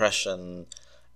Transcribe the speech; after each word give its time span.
depression 0.00 0.64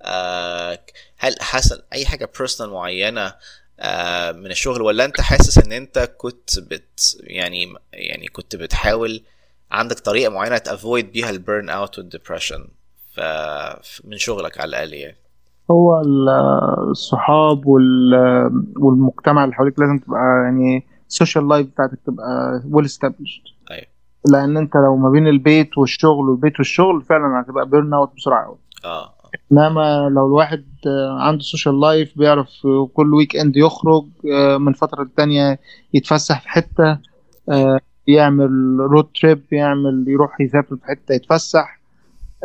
آه 0.03 0.79
هل 1.19 1.35
حصل 1.41 1.83
أي 1.93 2.07
حاجة 2.07 2.31
personal 2.39 2.73
معينة 2.73 3.35
آه 3.81 4.33
من 4.33 4.51
الشغل 4.51 4.83
ولا 4.83 5.05
أنت 5.05 5.21
حاسس 5.21 5.59
إن 5.67 5.73
أنت 5.73 6.11
كنت 6.19 6.59
بت 6.59 7.17
يعني 7.21 7.75
يعني 7.93 8.27
كنت 8.29 8.57
بتحاول 8.57 9.23
عندك 9.71 9.99
طريقة 9.99 10.31
معينة 10.33 10.59
ت 10.59 10.68
avoid 10.68 11.13
بيها 11.13 11.31
ال 11.31 11.36
burnout 11.36 11.69
وال 11.69 11.99
depression 11.99 12.69
من 14.05 14.17
شغلك 14.17 14.61
على 14.61 14.69
الأقل 14.69 14.93
يعني؟ 14.95 15.17
هو 15.71 16.01
الصحاب 16.91 17.67
والمجتمع 18.77 19.45
اللي 19.45 19.55
حواليك 19.55 19.79
لازم 19.79 19.99
تبقى 19.99 20.21
يعني 20.45 20.87
ال 21.09 21.14
social 21.14 21.49
life 21.49 21.67
بتاعتك 21.67 21.99
تبقى 22.07 22.63
well 22.71 22.85
established 22.85 23.43
أيوه. 23.71 23.87
لأن 24.31 24.57
أنت 24.57 24.75
لو 24.77 24.97
ما 24.97 25.11
بين 25.11 25.29
البيت 25.29 25.79
والشغل 25.79 26.29
والبيت 26.29 26.59
والشغل 26.59 27.03
فعلا 27.03 27.41
هتبقى 27.41 27.69
burnout 27.69 28.13
بسرعة 28.17 28.47
قوي 28.47 28.59
آه 28.85 29.15
انما 29.53 30.09
لو 30.15 30.27
الواحد 30.27 30.65
عنده 31.19 31.43
social 31.43 31.81
life 31.81 32.19
بيعرف 32.19 32.49
كل 32.95 33.15
weekend 33.15 33.57
يخرج 33.57 34.07
من 34.59 34.73
فترة 34.73 35.03
للتانية 35.03 35.59
يتفسح 35.95 36.41
في 36.43 36.49
حتة 36.49 36.99
يعمل 38.07 38.77
road 38.81 39.09
trip 39.21 39.45
يعمل 39.53 40.05
يروح 40.09 40.41
يسافر 40.41 40.77
في 40.77 40.85
حتة 40.85 41.15
يتفسح 41.15 41.81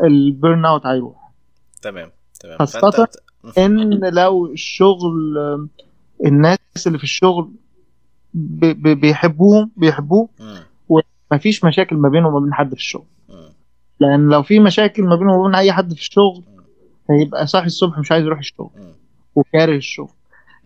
ال 0.04 0.66
burnout 0.66 0.86
هيروح. 0.86 1.32
تمام 1.82 2.12
تمام. 2.40 2.58
خاصة 2.58 3.08
إن 3.58 4.00
لو 4.14 4.46
الشغل 4.46 5.38
الناس 6.26 6.88
اللي 6.88 6.98
في 6.98 7.04
الشغل 7.04 7.52
بيحبوهم 8.34 9.72
بيحبوه 9.78 10.30
ومفيش 10.90 11.64
مشاكل 11.66 11.96
ما 11.96 12.10
بينهم 12.10 12.34
وما 12.34 12.44
بين 12.46 12.54
حد 12.54 12.70
في 12.70 12.80
الشغل. 12.80 13.06
لأن 14.00 14.30
لو 14.30 14.44
في 14.44 14.60
مشاكل 14.60 15.04
ما 15.04 15.16
بينهم 15.16 15.36
وما 15.36 15.48
بين 15.48 15.56
أي 15.56 15.72
حد 15.72 15.94
في 15.94 16.00
الشغل 16.00 16.44
هيبقى 17.10 17.48
صاحي 17.48 17.66
الصبح 17.66 18.00
مش 18.00 18.12
عايز 18.12 18.26
يروح 18.26 18.40
الشغل 18.40 18.70
وكاره 19.36 19.76
الشغل. 19.76 20.10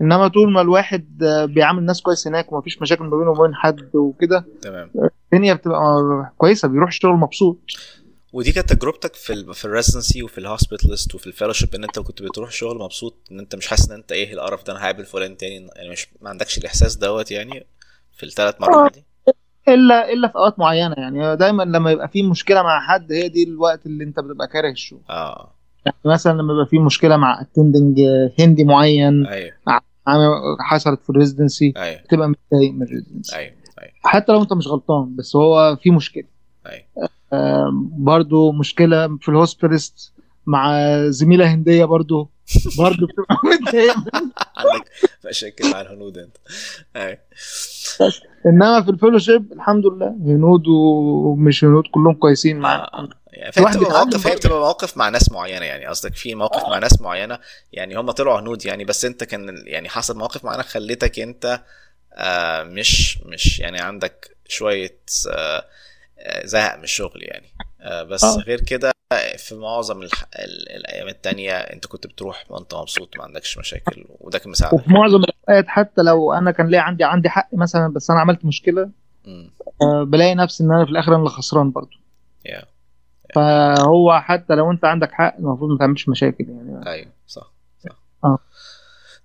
إنما 0.01 0.27
طول 0.27 0.51
ما 0.53 0.61
الواحد 0.61 1.17
بيعامل 1.49 1.79
الناس 1.79 2.01
كويس 2.01 2.27
هناك 2.27 2.51
ومفيش 2.53 2.81
مشاكل 2.81 3.03
ما 3.03 3.17
بينه 3.17 3.29
وما 3.31 3.43
بين 3.43 3.55
حد 3.55 3.95
وكده 3.95 4.45
تمام. 4.61 4.91
الدنيا 5.33 5.53
بتبقى 5.53 5.79
كويسة 6.37 6.67
بيروح 6.67 6.87
الشغل 6.87 7.11
مبسوط. 7.11 7.57
ودي 8.33 8.51
كانت 8.51 8.73
تجربتك 8.73 9.15
في 9.15 9.33
ال 9.33 9.53
في 9.53 9.65
ال 9.65 9.71
residency 9.71 10.23
وفي 10.23 10.37
ال 10.37 10.44
hospitalist 10.44 11.15
وفي 11.15 11.27
ال 11.27 11.32
fellowship 11.32 11.75
إن 11.75 11.83
أنت 11.83 11.99
كنت 11.99 12.21
بتروح 12.21 12.47
الشغل 12.49 12.77
مبسوط 12.77 13.15
إن 13.31 13.39
أنت 13.39 13.55
مش 13.55 13.67
حاسس 13.67 13.89
إن 13.91 13.95
أنت 13.97 14.11
إيه 14.11 14.33
القرف 14.33 14.63
ده 14.63 14.73
أنا 14.73 14.83
هقابل 14.85 15.05
فلان 15.05 15.37
تاني 15.37 15.67
يعني 15.75 15.89
مش 15.89 16.07
ما 16.21 16.29
عندكش 16.29 16.57
الإحساس 16.57 16.95
دوت 16.95 17.31
يعني 17.31 17.67
في 18.11 18.23
الثلاث 18.25 18.55
مراحل 18.61 18.93
دي؟ 18.93 19.05
الا 19.67 20.13
إلا 20.13 20.27
في 20.27 20.35
أوقات 20.35 20.59
معينة 20.59 20.95
يعني. 20.97 21.35
دايما 21.35 21.63
لما 21.63 21.91
يبقى 21.91 22.07
في 22.07 22.23
مشكلة 22.23 22.63
مع 22.63 22.79
حد 22.87 23.11
هي 23.11 23.29
دي 23.29 23.43
الوقت 23.43 23.85
اللي 23.85 24.03
أنت 24.03 24.19
بتبقى 24.19 24.47
كاره 24.47 24.69
الشغل 24.69 25.01
آه. 25.09 25.53
يعني 25.85 25.97
مثلا 26.05 26.31
لما 26.31 26.53
يبقى 26.53 26.65
في 26.65 26.79
مشكلة 26.79 27.17
مع 27.17 27.41
attending 27.41 27.99
هندي 28.39 28.63
معين 28.63 29.25
أيوه. 29.25 29.51
حصلت 30.59 31.03
في 31.03 31.09
ال 31.09 31.16
residency 31.16 31.73
أيوه. 31.77 32.01
تبقى 32.09 32.29
متضايق 32.29 32.71
من 32.73 32.83
ال 32.83 32.89
residency 32.89 33.35
أيوه. 33.35 33.53
أيوه. 33.81 33.91
حتى 34.03 34.31
لو 34.31 34.41
أنت 34.41 34.53
مش 34.53 34.67
غلطان 34.67 35.15
بس 35.15 35.35
هو 35.35 35.77
في 35.81 35.91
مشكلة. 35.91 36.23
أيوه. 36.67 37.09
آه 37.33 37.69
برضو 37.91 38.51
مشكلة 38.51 39.17
في 39.17 39.29
ال 39.29 39.36
hospitalist 39.36 40.13
مع 40.45 40.71
زميلة 41.07 41.53
هندية 41.53 41.85
برضو. 41.85 42.29
برضو 42.77 43.05
بتبقى 43.05 43.37
متضايق. 43.43 43.95
عندك 44.57 44.89
مشاكل 45.29 45.71
مع 45.71 45.81
الهنود 45.81 46.17
أنت. 46.17 46.37
أيوه 48.01 48.13
انما 48.45 48.81
في 48.81 48.91
الفيلوشيب 48.91 49.53
الحمد 49.53 49.85
لله 49.85 50.07
هنود 50.07 50.67
ومش 50.67 51.63
هنود 51.63 51.83
كلهم 51.91 52.13
كويسين 52.13 52.59
معاك 52.59 52.89
آه. 52.93 53.09
يعني 53.27 53.51
فهي 53.51 53.65
بتبقى 53.65 53.89
مواقف 53.89 54.27
بتبقى 54.27 54.59
مواقف 54.59 54.97
مع 54.97 55.09
ناس 55.09 55.31
معينة 55.31 55.65
يعني 55.65 55.85
قصدك 55.85 56.15
في 56.15 56.35
موقف 56.35 56.69
مع 56.69 56.79
ناس 56.79 57.01
معينة 57.01 57.39
يعني 57.73 57.95
هم 57.95 58.11
طلعوا 58.11 58.39
هنود 58.39 58.65
يعني 58.65 58.85
بس 58.85 59.05
أنت 59.05 59.23
كان 59.23 59.63
يعني 59.65 59.89
حصل 59.89 60.17
مواقف 60.17 60.45
معينه 60.45 60.63
خلتك 60.63 61.19
أنت 61.19 61.61
آه 62.13 62.63
مش 62.63 63.19
مش 63.25 63.59
يعني 63.59 63.79
عندك 63.79 64.37
شوية 64.47 64.97
آه 65.29 65.65
زهق 66.43 66.77
من 66.77 66.83
الشغل 66.83 67.23
يعني 67.23 67.47
آه 67.81 68.03
بس 68.03 68.23
آه. 68.23 68.37
غير 68.37 68.61
كده 68.61 68.93
في 69.37 69.55
معظم 69.55 70.01
الح... 70.01 70.23
ال... 70.35 70.69
الأيام 70.69 71.07
التانية 71.07 71.53
أنت 71.53 71.85
كنت 71.85 72.07
بتروح 72.07 72.45
وانت 72.49 72.75
مبسوط 72.75 73.17
ما 73.17 73.23
عندكش 73.23 73.57
مشاكل 73.57 74.05
وده 74.19 74.39
كان 74.39 74.51
مساعدك 74.51 74.73
وفي 74.73 74.89
معظم 74.89 75.23
الاوقات 75.49 75.67
حتى 75.67 76.01
لو 76.01 76.33
أنا 76.33 76.51
كان 76.51 76.67
ليا 76.67 76.79
عندي 76.79 77.03
عندي 77.03 77.29
حق 77.29 77.49
مثلا 77.53 77.93
بس 77.93 78.09
أنا 78.11 78.19
عملت 78.19 78.45
مشكلة. 78.45 78.89
آه 79.81 80.03
بلاقي 80.03 80.35
نفسي 80.35 80.63
إن 80.63 80.71
أنا 80.71 80.85
في 80.85 80.91
الآخر 80.91 81.07
أنا 81.11 81.17
اللي 81.17 81.29
خسران 81.29 81.71
برضو. 81.71 81.97
Yeah. 82.47 82.65
فهو 83.35 84.19
حتى 84.21 84.55
لو 84.55 84.71
أنت 84.71 84.85
عندك 84.85 85.11
حق 85.11 85.35
المفروض 85.39 85.71
ما 85.71 85.77
تعملش 85.77 86.09
مشاكل 86.09 86.43
يعني. 86.49 86.87
أيوه 86.87 87.11
صح 87.27 87.51
صح. 87.83 87.95
آه. 88.23 88.37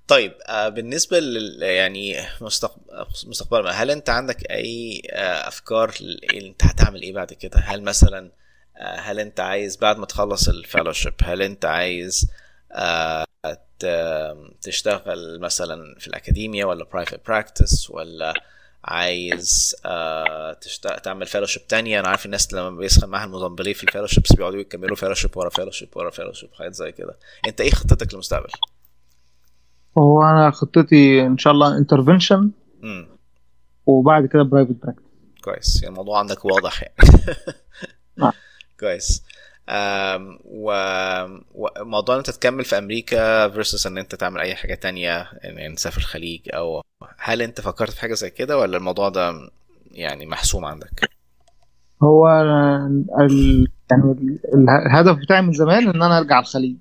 طيب 0.09 0.33
آه 0.49 0.69
بالنسبة 0.69 1.21
لل 1.21 1.63
يعني 1.63 2.17
مستقبل 2.41 2.83
مستقبلا 3.27 3.71
هل 3.71 3.91
أنت 3.91 4.11
عندك 4.11 4.51
أي 4.51 5.03
آه 5.13 5.49
أفكار 5.49 5.91
ل- 6.01 6.37
أنت 6.47 6.65
هتعمل 6.65 7.03
إيه 7.03 7.15
بعد 7.15 7.33
كده؟ 7.33 7.59
هل 7.59 7.83
مثلا 7.83 8.31
هل 8.81 9.21
أنت 9.21 9.41
عايز 9.41 9.77
بعد 9.77 9.99
ما 9.99 10.07
تخلص 10.07 10.49
الفellowship 10.49 11.15
هل 11.25 11.43
أنت 11.43 11.65
عايز 11.65 12.31
تشتغل 14.63 15.41
مثلا 15.41 15.95
في 15.99 16.07
الأكاديمية 16.07 16.65
ولا 16.65 16.85
private 16.85 17.31
practice 17.31 17.91
ولا 17.91 18.35
عايز 18.85 19.77
آه 19.87 20.53
تشت... 20.53 20.87
تعمل 20.87 21.27
fellowship 21.27 21.67
تانية 21.67 22.01
أنا 22.01 22.09
عارف 22.09 22.27
الناس 22.27 22.53
لما 22.53 22.71
بيسخن 22.71 23.09
معاها 23.09 23.25
الموزمبليه 23.25 23.73
في 23.73 23.85
ال 23.85 23.89
fellowships 23.89 24.33
بيقعدوا 24.33 24.61
يكملوا 24.61 24.97
fellowship 24.97 25.37
ورا 25.37 25.51
fellowship 25.51 25.89
ورا 25.97 26.11
fellowship 26.11 26.49
حاجات 26.55 26.75
زي 26.75 26.93
كده 26.93 27.19
أنت 27.47 27.61
إيه 27.61 27.71
خطتك 27.71 28.13
للمستقبل؟ 28.15 28.51
هو 29.99 30.23
أنا 30.23 30.51
خطتي 30.51 31.27
إن 31.27 31.39
شاء 31.39 31.53
الله 31.53 31.79
intervention 31.79 32.51
وبعد 33.87 34.27
كده 34.27 34.43
private 34.43 34.75
practice 34.83 35.03
كويس 35.45 35.83
يعني 35.83 35.93
الموضوع 35.93 36.19
عندك 36.19 36.45
واضح 36.45 36.83
يعني 36.83 36.95
نعم. 38.17 38.33
كويس. 38.81 39.23
وموضوع 40.45 42.15
إن 42.15 42.19
أنت 42.19 42.31
تكمل 42.31 42.65
في 42.65 42.79
أمريكا 42.79 43.49
versus 43.49 43.87
إن 43.87 43.99
أنت 43.99 44.15
تعمل 44.15 44.41
أي 44.41 44.55
حاجة 44.55 44.75
تانية 44.75 45.21
إن 45.21 45.59
يعني 45.59 45.75
تسافر 45.75 45.99
الخليج 46.01 46.41
أو 46.55 46.83
هل 47.19 47.43
أنت 47.43 47.61
فكرت 47.61 47.91
في 47.91 48.01
حاجة 48.01 48.15
زي 48.15 48.31
كده 48.31 48.59
ولا 48.59 48.77
الموضوع 48.77 49.09
ده 49.09 49.51
يعني 49.93 50.27
محسوم 50.27 50.65
عندك؟ 50.65 51.11
هو 52.03 52.29
ال... 53.21 53.69
يعني 53.91 54.03
ال- 54.13 54.39
الهدف 54.87 55.17
بتاعي 55.17 55.43
من 55.43 55.53
زمان 55.53 55.89
إن 55.89 56.03
أنا 56.03 56.19
أرجع 56.19 56.39
الخليج. 56.41 56.77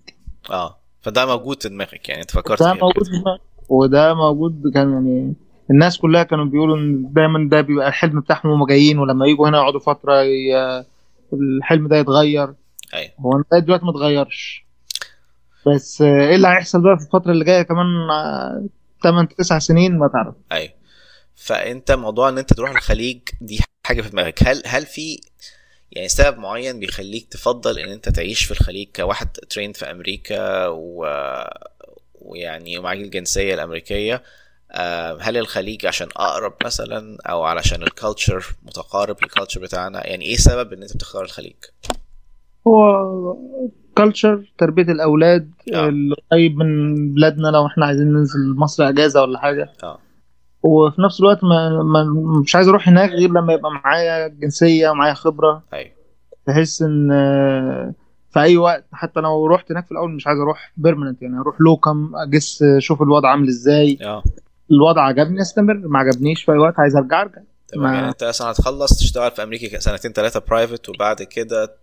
آه 0.51 0.77
فده 1.01 1.25
موجود 1.25 1.61
في 1.63 1.69
دماغك 1.69 2.09
يعني 2.09 2.21
أنت 2.21 2.31
فكرت 2.31 2.59
ده 2.63 2.73
موجود 2.73 3.03
في 3.03 3.19
دماغي 3.19 3.39
وده 3.69 4.13
موجود 4.13 4.71
كان 4.73 4.93
يعني 4.93 5.33
الناس 5.71 5.97
كلها 5.97 6.23
كانوا 6.23 6.45
بيقولوا 6.45 6.77
إن 6.77 7.13
دايما 7.13 7.49
ده 7.49 7.61
بيبقى 7.61 7.87
الحلم 7.87 8.19
بتاعهم 8.19 8.49
وهم 8.49 8.65
جايين 8.65 8.99
ولما 8.99 9.27
يجوا 9.27 9.49
هنا 9.49 9.57
يقعدوا 9.57 9.79
فترة 9.79 10.21
ي... 10.23 10.83
الحلم 11.33 11.87
ده 11.87 11.95
يتغير. 11.97 12.53
أيوه. 12.93 13.11
هو 13.19 13.31
لغاية 13.31 13.61
دلوقتي 13.63 13.85
ما 13.85 13.91
اتغيرش. 13.91 14.65
بس 15.67 16.01
آه، 16.01 16.05
إيه 16.05 16.35
اللي 16.35 16.47
هيحصل 16.47 16.81
بقى 16.83 16.97
في 16.97 17.05
الفترة 17.05 17.31
اللي 17.31 17.45
جاية 17.45 17.61
كمان 17.61 17.85
8 19.03 19.27
9 19.37 19.59
سنين 19.59 19.97
ما 19.97 20.07
تعرف. 20.07 20.35
أيوه. 20.51 20.73
فأنت 21.35 21.91
موضوع 21.91 22.29
إن 22.29 22.37
أنت 22.37 22.53
تروح 22.53 22.69
الخليج 22.71 23.19
دي 23.41 23.59
حاجة 23.85 24.01
في 24.01 24.09
دماغك. 24.09 24.43
هل 24.47 24.63
هل 24.65 24.85
في 24.85 25.21
يعني 25.91 26.07
سبب 26.07 26.37
معين 26.37 26.79
بيخليك 26.79 27.27
تفضل 27.27 27.79
إن 27.79 27.89
أنت 27.89 28.09
تعيش 28.09 28.43
في 28.45 28.51
الخليج 28.51 28.87
كواحد 28.95 29.27
trained 29.29 29.75
في 29.77 29.91
أمريكا 29.91 30.67
و... 30.67 31.05
ويعني 32.15 32.77
ومعاك 32.77 32.97
الجنسية 32.97 33.53
الأمريكية؟ 33.53 34.23
آه، 34.71 35.17
هل 35.21 35.37
الخليج 35.37 35.85
عشان 35.85 36.07
أقرب 36.15 36.53
مثلا 36.65 37.17
أو 37.25 37.43
علشان 37.43 37.83
ال 37.83 37.91
culture 37.91 38.45
متقارب 38.63 39.17
لل 39.23 39.32
culture 39.32 39.61
بتاعنا؟ 39.61 40.07
يعني 40.07 40.25
إيه 40.25 40.35
سبب 40.35 40.73
إن 40.73 40.81
أنت 40.81 40.93
بتختار 40.93 41.23
الخليج؟ 41.23 41.55
هو 42.67 43.37
كلتشر 43.97 44.53
تربية 44.57 44.83
الأولاد 44.91 45.51
آه. 45.73 45.89
القريب 45.89 46.57
من 46.57 46.95
بلادنا 47.13 47.47
لو 47.47 47.65
إحنا 47.65 47.85
عايزين 47.85 48.13
ننزل 48.13 48.55
مصر 48.57 48.89
إجازة 48.89 49.21
ولا 49.21 49.39
حاجة. 49.39 49.69
آه. 49.83 49.99
وفي 50.63 51.01
نفس 51.01 51.19
الوقت 51.19 51.43
ما 51.43 51.83
ما 51.83 52.03
مش 52.43 52.55
عايز 52.55 52.67
أروح 52.67 52.87
هناك 52.89 53.09
غير 53.09 53.29
لما 53.29 53.53
يبقى 53.53 53.71
معايا 53.71 54.27
جنسية 54.27 54.89
ومعايا 54.89 55.13
خبرة. 55.13 55.63
أيوه 55.73 55.91
بحيث 56.47 56.81
إن 56.81 57.11
آه، 57.11 57.93
في 58.29 58.39
أي 58.39 58.57
وقت 58.57 58.85
حتى 58.91 59.19
لو 59.19 59.47
رحت 59.47 59.71
هناك 59.71 59.85
في 59.85 59.91
الأول 59.91 60.11
مش 60.11 60.27
عايز 60.27 60.39
أروح 60.39 60.71
بيرمننت 60.77 61.21
يعني 61.21 61.39
أروح 61.39 61.61
لوكم 61.61 62.11
أجس 62.15 62.63
أشوف 62.63 63.01
الوضع 63.01 63.29
عامل 63.29 63.47
إزاي. 63.47 63.97
آه. 64.01 64.23
الوضع 64.71 65.01
عجبني 65.01 65.41
أستمر 65.41 65.73
ما 65.73 65.99
عجبنيش 65.99 66.43
في 66.43 66.51
أي 66.51 66.57
وقت 66.57 66.79
عايز 66.79 66.95
أرجع 66.95 67.21
أرجع. 67.21 67.41
تمام 67.67 67.83
ما- 67.91 67.95
يعني 67.97 68.09
أنت 68.09 68.23
أصلا 68.23 68.51
هتخلص 68.51 68.99
تشتغل 68.99 69.31
في 69.31 69.43
أمريكا 69.43 69.79
سنتين 69.79 70.11
ثلاثة 70.11 70.41
private 70.49 70.89
وبعد 70.89 71.23
كده 71.23 71.75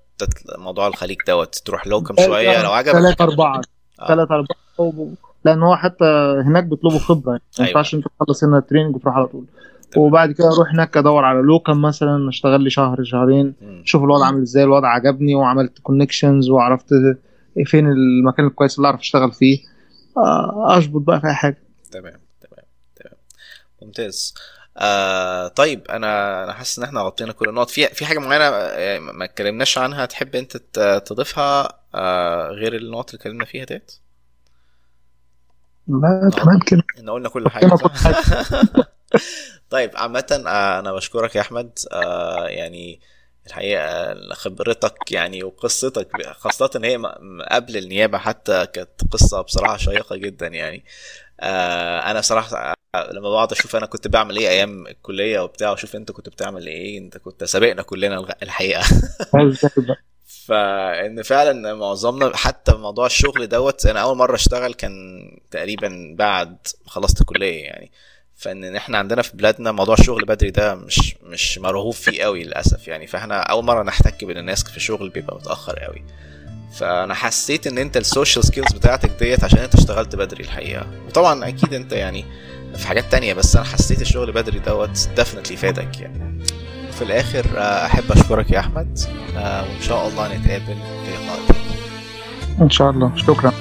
موضوع 0.58 0.86
الخليج 0.86 1.16
دوت 1.26 1.54
تروح 1.54 1.86
locum 1.86 2.14
شوية 2.26 2.62
لو 2.62 2.72
عجبك. 2.72 2.92
ثلاثة 2.92 3.24
أربعة. 3.24 3.60
آه. 4.00 4.08
ثلاثة 4.08 4.34
أربعة 4.34 4.56
و- 4.78 5.08
لأن 5.44 5.62
هو 5.62 5.76
حتى 5.76 6.04
هناك 6.46 6.64
بيطلبوا 6.64 6.98
خبرة. 6.98 7.30
يعني 7.32 7.42
ما 7.58 7.64
أيوة. 7.64 7.68
ينفعش 7.68 7.94
أنت 7.94 8.04
تخلص 8.20 8.44
هنا 8.44 8.60
training 8.60 8.96
وتروح 8.96 9.16
على 9.16 9.26
طول. 9.26 9.44
وبعد 9.96 10.32
كده 10.32 10.46
أروح 10.54 10.70
هناك 10.72 10.96
أدور 10.96 11.24
على 11.24 11.38
locum 11.42 11.82
مثلا 11.82 12.28
أشتغل 12.28 12.60
لي 12.60 12.70
شهر 12.70 13.04
شهرين. 13.04 13.54
شوف 13.84 14.02
الوضع 14.02 14.26
عامل 14.26 14.42
إزاي 14.42 14.64
الوضع 14.64 14.88
عجبني 14.88 15.34
وعملت 15.34 15.78
connections 15.78 16.50
وعرفت 16.50 16.88
فين 17.66 17.86
المكان 17.88 18.46
الكويس 18.46 18.76
اللي 18.76 18.86
أعرف 18.88 19.00
أشتغل 19.00 19.32
فيه. 19.32 19.58
آه، 20.16 20.78
أشبط 20.78 21.00
بقى 21.02 21.20
في 21.20 21.26
أي 21.26 21.34
حاجة. 21.34 21.58
تمام 21.92 22.20
تمام 22.40 22.64
تمام. 22.96 23.14
ممتاز. 23.82 24.34
آه 24.76 25.48
طيب 25.48 25.88
أنا 25.90 26.44
أنا 26.44 26.52
حاسس 26.52 26.78
إن 26.78 26.84
إحنا 26.84 27.00
غطينا 27.00 27.32
كل 27.32 27.48
النقط. 27.48 27.70
في 27.70 27.86
في 27.88 28.06
حاجة 28.06 28.18
معينة 28.18 28.44
آه، 28.44 28.98
ما 28.98 29.24
اتكلمناش 29.24 29.78
عنها 29.78 30.06
تحب 30.06 30.36
أنت 30.36 30.56
تضيفها 31.06 31.78
آه 31.94 32.48
غير 32.48 32.74
النقط 32.76 33.10
اللي 33.10 33.18
اتكلمنا 33.18 33.44
فيها 33.44 33.64
ديت؟ 33.64 33.92
لا 35.88 36.30
تمام 36.36 36.58
كده 36.66 36.82
إن 36.98 37.10
قلنا 37.10 37.28
كل 37.28 37.48
حاجة 37.48 37.66
طيب 39.70 39.90
عامة 39.94 40.42
آه، 40.46 40.78
أنا 40.78 40.92
بشكرك 40.92 41.36
يا 41.36 41.40
أحمد. 41.40 41.78
آه، 41.92 42.46
يعني 42.46 43.00
الحقيقة 43.46 44.14
خبرتك 44.34 45.12
يعني 45.12 45.44
وقصتك 45.44 46.22
خاصة 46.32 46.70
إن 46.76 46.84
هي 46.84 46.96
قبل 47.50 47.76
النيابة 47.76 48.18
حتى 48.18 48.66
كانت 48.66 48.90
قصة 49.12 49.40
بصراحة 49.40 49.76
شيقة 49.76 50.16
جدا 50.16 50.46
يعني. 50.46 50.84
أنا 52.10 52.20
صراحة 52.20 52.73
لما 53.02 53.30
بقعد 53.30 53.52
أشوف 53.52 53.76
أنا 53.76 53.86
كنت 53.86 54.08
بعمل 54.08 54.36
إيه 54.36 54.48
أيام 54.48 54.86
الكلية 54.86 55.40
وبتاع 55.40 55.70
وأشوف 55.70 55.96
أنت 55.96 56.12
كنت 56.12 56.28
بتعمل 56.28 56.66
إيه 56.66 56.98
أنت 56.98 57.16
كنت 57.16 57.44
سابقنا 57.44 57.82
كلنا 57.82 58.36
الحقيقة. 58.42 58.82
فإن 60.46 61.22
فعلا 61.22 61.74
معظمنا 61.74 62.36
حتى 62.36 62.72
موضوع 62.72 63.06
الشغل 63.06 63.48
دوت 63.48 63.86
أنا 63.86 64.00
أول 64.00 64.16
مرة 64.16 64.34
أشتغل 64.34 64.74
كان 64.74 64.92
تقريبا 65.50 66.14
بعد 66.18 66.48
ما 66.84 66.90
خلصت 66.90 67.20
الكلية 67.20 67.62
يعني. 67.64 67.92
فإن 68.36 68.76
إحنا 68.76 68.98
عندنا 68.98 69.22
في 69.22 69.36
بلادنا 69.36 69.72
موضوع 69.72 69.94
الشغل 69.94 70.24
بدري 70.24 70.50
ده 70.50 70.74
مش 70.74 71.16
مش 71.22 71.58
مرغوب 71.58 71.94
فيه 71.94 72.22
قوي 72.22 72.44
للأسف 72.44 72.88
يعني. 72.88 73.06
فإحنا 73.06 73.40
أول 73.40 73.64
مرة 73.64 73.82
نحتك 73.82 74.24
بالناس 74.24 74.64
في 74.64 74.76
الشغل 74.76 75.08
بيبقى 75.08 75.36
متأخر 75.36 75.78
قوي. 75.78 76.04
فأنا 76.74 77.14
حسيت 77.14 77.66
إن 77.66 77.78
أنت 77.78 77.96
ال 77.96 78.03
social 78.03 78.44
skills 78.44 78.72
بتاعتك 78.72 79.10
ديت 79.18 79.44
عشان 79.44 79.58
أنت 79.58 79.74
اشتغلت 79.74 80.16
بدري 80.16 80.44
الحقيقة. 80.44 80.86
وطبعا 81.06 81.48
أكيد 81.48 81.74
أنت 81.74 81.92
يعني 81.92 82.24
في 82.76 82.88
حاجات 82.88 83.04
تانية 83.12 83.34
بس 83.34 83.56
أنا 83.56 83.64
حسيت 83.64 84.00
الشغل 84.02 84.32
بدري 84.32 84.58
دوت 84.58 85.08
definitely 85.16 85.56
فادك 85.56 86.00
يعني. 86.00 86.44
في 86.92 87.02
الآخر 87.02 87.46
آه، 87.56 87.86
أحب 87.86 88.12
أشكرك 88.12 88.50
يا 88.50 88.58
أحمد 88.58 88.98
آه، 89.36 89.62
وإن 89.62 89.80
شاء 89.82 90.08
الله 90.08 90.36
نتقابل 90.36 90.64
في 90.64 91.10
لقاء 91.12 91.38
إن 92.60 92.70
شاء 92.70 92.90
الله. 92.90 93.12
شكرا. 93.16 93.52